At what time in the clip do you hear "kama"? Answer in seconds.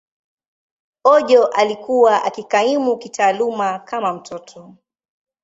3.79-4.13